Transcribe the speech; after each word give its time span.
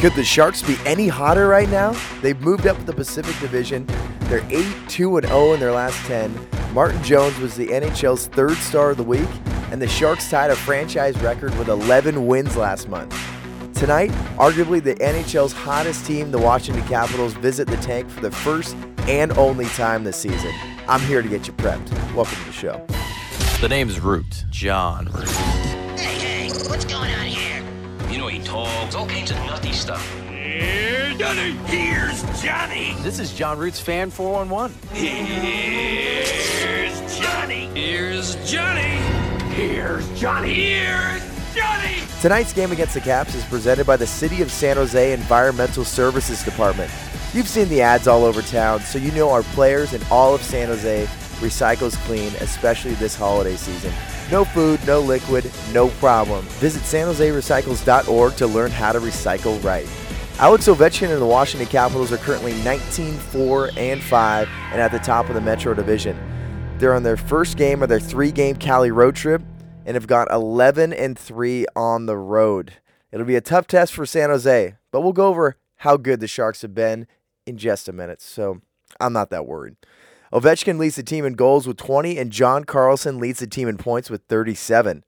Could 0.00 0.14
the 0.14 0.24
Sharks 0.24 0.62
be 0.62 0.78
any 0.86 1.08
hotter 1.08 1.46
right 1.46 1.68
now? 1.68 1.94
They've 2.22 2.40
moved 2.40 2.66
up 2.66 2.86
the 2.86 2.92
Pacific 2.94 3.38
Division. 3.38 3.86
They're 4.20 4.42
8 4.48 4.66
2 4.88 5.20
0 5.20 5.52
in 5.52 5.60
their 5.60 5.72
last 5.72 5.98
10. 6.06 6.34
Martin 6.72 7.02
Jones 7.02 7.38
was 7.38 7.54
the 7.54 7.66
NHL's 7.66 8.28
third 8.28 8.56
star 8.56 8.92
of 8.92 8.96
the 8.96 9.02
week, 9.02 9.28
and 9.70 9.82
the 9.82 9.86
Sharks 9.86 10.30
tied 10.30 10.50
a 10.50 10.56
franchise 10.56 11.20
record 11.20 11.54
with 11.58 11.68
11 11.68 12.26
wins 12.26 12.56
last 12.56 12.88
month. 12.88 13.14
Tonight, 13.74 14.08
arguably 14.38 14.82
the 14.82 14.94
NHL's 14.94 15.52
hottest 15.52 16.06
team, 16.06 16.30
the 16.30 16.38
Washington 16.38 16.86
Capitals, 16.88 17.34
visit 17.34 17.68
the 17.68 17.76
tank 17.76 18.08
for 18.08 18.22
the 18.22 18.30
first 18.30 18.74
and 19.00 19.32
only 19.32 19.66
time 19.66 20.04
this 20.04 20.16
season. 20.16 20.54
I'm 20.88 21.02
here 21.02 21.20
to 21.20 21.28
get 21.28 21.46
you 21.46 21.52
prepped. 21.52 21.90
Welcome 22.14 22.38
to 22.38 22.44
the 22.46 22.52
show. 22.52 22.86
The 23.60 23.68
name's 23.68 24.00
Root. 24.00 24.46
Jon 24.48 25.10
Root. 25.12 25.28
Hey, 25.28 26.48
hey, 26.48 26.48
what's 26.70 26.86
going 26.86 27.12
on 27.12 27.26
here? 27.26 27.29
You 28.90 28.96
know, 28.96 29.06
he 29.06 29.22
talks 29.22 29.30
all 29.30 29.30
kinds 29.30 29.30
of 29.30 29.36
nutty 29.46 29.72
stuff. 29.72 30.04
Here's 30.28 31.16
Johnny. 31.16 31.52
Here's 31.66 32.42
Johnny. 32.42 32.94
This 33.02 33.20
is 33.20 33.32
Jon 33.32 33.56
Root's 33.58 33.78
Fan 33.78 34.10
411. 34.10 34.76
Here's 34.92 36.28
Johnny. 37.18 37.66
Here's 37.66 38.34
Johnny. 38.50 38.98
Here's 39.54 40.20
Johnny. 40.20 40.54
Here's 40.54 41.22
Johnny. 41.54 41.94
Tonight's 42.20 42.52
game 42.52 42.72
against 42.72 42.94
the 42.94 43.00
Caps 43.00 43.34
is 43.36 43.44
presented 43.44 43.86
by 43.86 43.96
the 43.96 44.06
City 44.06 44.42
of 44.42 44.50
San 44.50 44.76
Jose 44.76 45.12
Environmental 45.12 45.84
Services 45.84 46.42
Department. 46.42 46.90
You've 47.32 47.48
seen 47.48 47.68
the 47.68 47.82
ads 47.82 48.08
all 48.08 48.24
over 48.24 48.42
town, 48.42 48.80
so 48.80 48.98
you 48.98 49.12
know 49.12 49.30
our 49.30 49.44
players 49.54 49.92
and 49.92 50.04
all 50.10 50.34
of 50.34 50.42
San 50.42 50.66
Jose 50.66 51.08
recycles 51.40 51.96
clean, 52.04 52.32
especially 52.40 52.94
this 52.94 53.14
holiday 53.14 53.56
season. 53.56 53.92
No 54.30 54.44
food, 54.44 54.80
no 54.86 55.00
liquid, 55.00 55.50
no 55.72 55.88
problem. 55.88 56.44
Visit 56.60 56.82
sanjoserecycles.org 56.82 58.36
to 58.36 58.46
learn 58.46 58.70
how 58.70 58.92
to 58.92 59.00
recycle 59.00 59.62
right. 59.64 59.88
Alex 60.38 60.68
Ovechkin 60.68 61.10
and 61.10 61.20
the 61.20 61.26
Washington 61.26 61.68
Capitals 61.68 62.12
are 62.12 62.16
currently 62.16 62.54
19 62.62 63.12
4 63.14 63.70
and 63.76 64.02
5 64.02 64.48
and 64.72 64.80
at 64.80 64.90
the 64.90 64.98
top 64.98 65.28
of 65.28 65.34
the 65.34 65.40
Metro 65.40 65.74
Division. 65.74 66.18
They're 66.78 66.94
on 66.94 67.02
their 67.02 67.18
first 67.18 67.58
game 67.58 67.82
of 67.82 67.90
their 67.90 68.00
three 68.00 68.32
game 68.32 68.56
Cali 68.56 68.90
road 68.90 69.16
trip 69.16 69.42
and 69.84 69.96
have 69.96 70.06
got 70.06 70.30
11 70.30 70.92
and 70.94 71.18
3 71.18 71.66
on 71.76 72.06
the 72.06 72.16
road. 72.16 72.74
It'll 73.12 73.26
be 73.26 73.36
a 73.36 73.42
tough 73.42 73.66
test 73.66 73.92
for 73.92 74.06
San 74.06 74.30
Jose, 74.30 74.76
but 74.90 75.02
we'll 75.02 75.12
go 75.12 75.26
over 75.26 75.56
how 75.76 75.96
good 75.96 76.20
the 76.20 76.28
Sharks 76.28 76.62
have 76.62 76.74
been 76.74 77.06
in 77.46 77.58
just 77.58 77.88
a 77.88 77.92
minute, 77.92 78.22
so 78.22 78.60
I'm 78.98 79.12
not 79.12 79.30
that 79.30 79.46
worried. 79.46 79.76
Ovechkin 80.32 80.78
leads 80.78 80.96
the 80.96 81.02
team 81.02 81.24
in 81.24 81.34
goals 81.34 81.66
with 81.66 81.76
20, 81.76 82.16
and 82.16 82.30
John 82.30 82.64
Carlson 82.64 83.18
leads 83.18 83.40
the 83.40 83.46
team 83.46 83.68
in 83.68 83.76
points 83.76 84.10
with 84.10 84.22
37. 84.28 85.04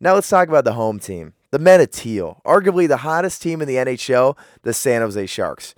Now 0.00 0.14
let's 0.14 0.28
talk 0.28 0.48
about 0.48 0.64
the 0.64 0.74
home 0.74 0.98
team. 0.98 1.34
The 1.50 1.58
Men 1.58 1.80
of 1.80 1.90
Teal, 1.90 2.40
arguably 2.44 2.88
the 2.88 2.98
hottest 2.98 3.42
team 3.42 3.60
in 3.60 3.68
the 3.68 3.76
NHL, 3.76 4.38
the 4.62 4.72
San 4.72 5.02
Jose 5.02 5.26
Sharks. 5.26 5.74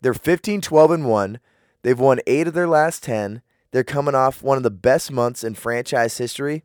They're 0.00 0.12
15 0.12 0.60
12 0.60 0.90
and 0.90 1.06
1. 1.06 1.38
They've 1.82 1.98
won 1.98 2.20
8 2.26 2.48
of 2.48 2.54
their 2.54 2.66
last 2.66 3.02
10. 3.04 3.42
They're 3.70 3.84
coming 3.84 4.14
off 4.14 4.42
one 4.42 4.56
of 4.56 4.62
the 4.62 4.70
best 4.70 5.12
months 5.12 5.44
in 5.44 5.54
franchise 5.54 6.18
history, 6.18 6.62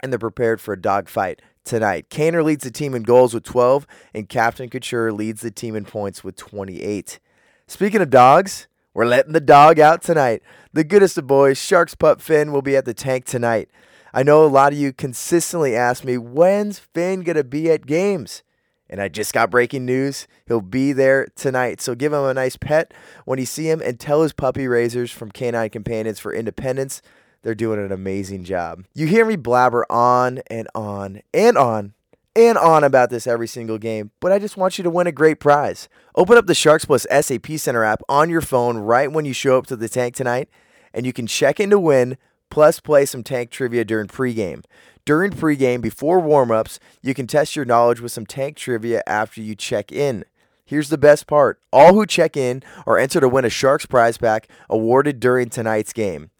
and 0.00 0.12
they're 0.12 0.18
prepared 0.18 0.60
for 0.60 0.72
a 0.72 0.80
dogfight 0.80 1.42
tonight. 1.64 2.08
Kaner 2.10 2.42
leads 2.44 2.64
the 2.64 2.70
team 2.70 2.94
in 2.94 3.02
goals 3.02 3.34
with 3.34 3.44
12, 3.44 3.86
and 4.14 4.28
Captain 4.28 4.68
Couture 4.68 5.12
leads 5.12 5.42
the 5.42 5.50
team 5.50 5.76
in 5.76 5.84
points 5.84 6.24
with 6.24 6.36
28. 6.36 7.18
Speaking 7.66 8.00
of 8.00 8.10
dogs, 8.10 8.68
we're 8.98 9.06
letting 9.06 9.32
the 9.32 9.40
dog 9.40 9.78
out 9.78 10.02
tonight. 10.02 10.42
The 10.72 10.82
goodest 10.82 11.16
of 11.18 11.28
boys, 11.28 11.56
Sharks 11.56 11.94
pup 11.94 12.20
Finn, 12.20 12.50
will 12.50 12.62
be 12.62 12.74
at 12.74 12.84
the 12.84 12.92
tank 12.92 13.26
tonight. 13.26 13.68
I 14.12 14.24
know 14.24 14.44
a 14.44 14.48
lot 14.48 14.72
of 14.72 14.78
you 14.80 14.92
consistently 14.92 15.76
ask 15.76 16.02
me, 16.02 16.18
when's 16.18 16.80
Finn 16.80 17.20
going 17.20 17.36
to 17.36 17.44
be 17.44 17.70
at 17.70 17.86
games? 17.86 18.42
And 18.90 19.00
I 19.00 19.06
just 19.06 19.32
got 19.32 19.52
breaking 19.52 19.86
news. 19.86 20.26
He'll 20.48 20.60
be 20.60 20.92
there 20.92 21.28
tonight. 21.36 21.80
So 21.80 21.94
give 21.94 22.12
him 22.12 22.24
a 22.24 22.34
nice 22.34 22.56
pet 22.56 22.92
when 23.24 23.38
you 23.38 23.46
see 23.46 23.70
him 23.70 23.80
and 23.80 24.00
tell 24.00 24.24
his 24.24 24.32
puppy 24.32 24.66
raisers 24.66 25.12
from 25.12 25.30
Canine 25.30 25.70
Companions 25.70 26.18
for 26.18 26.34
Independence 26.34 27.00
they're 27.42 27.54
doing 27.54 27.78
an 27.78 27.92
amazing 27.92 28.44
job. 28.44 28.84
You 28.94 29.06
hear 29.06 29.24
me 29.24 29.36
blabber 29.36 29.86
on 29.90 30.40
and 30.48 30.68
on 30.74 31.22
and 31.32 31.56
on 31.56 31.94
and 32.38 32.56
on 32.56 32.84
about 32.84 33.10
this 33.10 33.26
every 33.26 33.48
single 33.48 33.78
game, 33.78 34.12
but 34.20 34.30
I 34.30 34.38
just 34.38 34.56
want 34.56 34.78
you 34.78 34.84
to 34.84 34.90
win 34.90 35.08
a 35.08 35.12
great 35.12 35.40
prize. 35.40 35.88
Open 36.14 36.38
up 36.38 36.46
the 36.46 36.54
Sharks 36.54 36.84
Plus 36.84 37.04
SAP 37.10 37.48
Center 37.56 37.82
app 37.82 38.00
on 38.08 38.30
your 38.30 38.40
phone 38.40 38.78
right 38.78 39.10
when 39.10 39.24
you 39.24 39.32
show 39.32 39.58
up 39.58 39.66
to 39.66 39.76
the 39.76 39.88
tank 39.88 40.14
tonight, 40.14 40.48
and 40.94 41.04
you 41.04 41.12
can 41.12 41.26
check 41.26 41.58
in 41.58 41.70
to 41.70 41.80
win, 41.80 42.16
plus 42.48 42.78
play 42.78 43.04
some 43.04 43.24
tank 43.24 43.50
trivia 43.50 43.84
during 43.84 44.06
pregame. 44.06 44.64
During 45.04 45.32
pregame, 45.32 45.80
before 45.80 46.20
warmups, 46.20 46.78
you 47.02 47.12
can 47.12 47.26
test 47.26 47.56
your 47.56 47.64
knowledge 47.64 48.00
with 48.00 48.12
some 48.12 48.24
tank 48.24 48.56
trivia 48.56 49.02
after 49.04 49.42
you 49.42 49.56
check 49.56 49.90
in. 49.90 50.24
Here's 50.64 50.90
the 50.90 50.98
best 50.98 51.26
part 51.26 51.60
all 51.72 51.94
who 51.94 52.06
check 52.06 52.36
in 52.36 52.62
are 52.86 52.98
entered 52.98 53.20
to 53.20 53.28
win 53.28 53.46
a 53.46 53.50
Sharks 53.50 53.84
prize 53.84 54.16
pack 54.16 54.48
awarded 54.70 55.18
during 55.18 55.48
tonight's 55.48 55.92
game. 55.92 56.30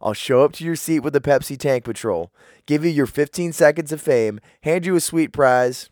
I'll 0.00 0.14
show 0.14 0.42
up 0.42 0.52
to 0.54 0.64
your 0.64 0.76
seat 0.76 1.00
with 1.00 1.12
the 1.12 1.20
Pepsi 1.20 1.58
Tank 1.58 1.84
Patrol, 1.84 2.32
give 2.66 2.84
you 2.84 2.90
your 2.90 3.06
15 3.06 3.52
seconds 3.52 3.92
of 3.92 4.00
fame, 4.00 4.40
hand 4.62 4.84
you 4.84 4.94
a 4.94 5.00
sweet 5.00 5.32
prize, 5.32 5.90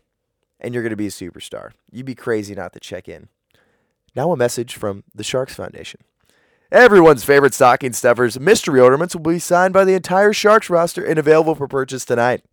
and 0.59 0.73
you're 0.73 0.83
going 0.83 0.91
to 0.91 0.95
be 0.95 1.07
a 1.07 1.11
superstar. 1.11 1.71
You'd 1.91 2.05
be 2.05 2.15
crazy 2.15 2.55
not 2.55 2.73
to 2.73 2.79
check 2.79 3.09
in. 3.09 3.29
Now, 4.15 4.31
a 4.31 4.37
message 4.37 4.75
from 4.75 5.03
the 5.13 5.23
Sharks 5.23 5.55
Foundation. 5.55 6.01
Everyone's 6.71 7.23
favorite 7.23 7.53
stocking 7.53 7.93
stuffers, 7.93 8.39
mystery 8.39 8.79
ornaments, 8.79 9.15
will 9.15 9.21
be 9.21 9.39
signed 9.39 9.73
by 9.73 9.85
the 9.85 9.93
entire 9.93 10.33
Sharks 10.33 10.69
roster 10.69 11.03
and 11.03 11.19
available 11.19 11.55
for 11.55 11.67
purchase 11.67 12.05
tonight. 12.05 12.43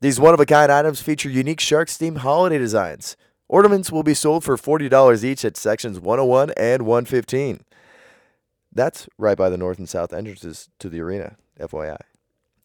These 0.00 0.20
one 0.20 0.34
of 0.34 0.40
a 0.40 0.46
kind 0.46 0.70
items 0.70 1.00
feature 1.00 1.28
unique 1.28 1.60
Sharks 1.60 1.96
themed 1.98 2.18
holiday 2.18 2.58
designs. 2.58 3.16
Ornaments 3.48 3.92
will 3.92 4.02
be 4.02 4.14
sold 4.14 4.44
for 4.44 4.56
$40 4.56 5.22
each 5.24 5.44
at 5.44 5.56
sections 5.56 6.00
101 6.00 6.50
and 6.56 6.82
115. 6.82 7.60
That's 8.76 9.08
right 9.16 9.38
by 9.38 9.48
the 9.48 9.56
north 9.56 9.78
and 9.78 9.88
south 9.88 10.12
entrances 10.12 10.68
to 10.80 10.90
the 10.90 11.00
arena, 11.00 11.36
FYI. 11.58 11.96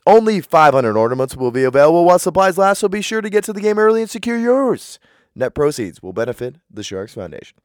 Only 0.06 0.42
500 0.42 0.98
ornaments 0.98 1.38
will 1.38 1.52
be 1.52 1.64
available 1.64 2.04
while 2.04 2.20
supplies 2.20 2.58
last, 2.58 2.80
so 2.80 2.90
be 2.90 3.02
sure 3.02 3.22
to 3.22 3.30
get 3.30 3.46
to 3.46 3.54
the 3.54 3.62
game 3.62 3.80
early 3.80 4.02
and 4.02 4.10
secure 4.10 4.38
yours. 4.38 5.00
Net 5.36 5.56
proceeds 5.56 6.04
will 6.04 6.12
benefit 6.12 6.58
the 6.70 6.84
Sharks 6.84 7.14
Foundation. 7.14 7.58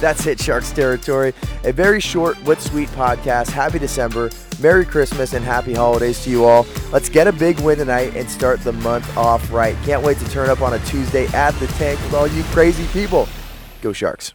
That's 0.00 0.26
it, 0.26 0.40
Sharks 0.40 0.72
territory. 0.72 1.34
A 1.62 1.72
very 1.72 2.00
short 2.00 2.36
but 2.44 2.60
sweet 2.60 2.88
podcast. 2.90 3.50
Happy 3.50 3.78
December, 3.78 4.30
Merry 4.60 4.84
Christmas, 4.84 5.32
and 5.32 5.44
Happy 5.44 5.72
Holidays 5.72 6.24
to 6.24 6.30
you 6.30 6.44
all. 6.44 6.66
Let's 6.90 7.08
get 7.08 7.28
a 7.28 7.32
big 7.32 7.60
win 7.60 7.78
tonight 7.78 8.16
and 8.16 8.28
start 8.28 8.60
the 8.60 8.72
month 8.72 9.16
off 9.16 9.52
right. 9.52 9.76
Can't 9.84 10.02
wait 10.02 10.18
to 10.18 10.28
turn 10.30 10.50
up 10.50 10.62
on 10.62 10.74
a 10.74 10.80
Tuesday 10.80 11.28
at 11.28 11.52
the 11.60 11.68
tank 11.68 12.00
with 12.00 12.14
all 12.14 12.26
you 12.26 12.42
crazy 12.44 12.86
people. 12.88 13.28
Go 13.82 13.92
Sharks. 13.92 14.34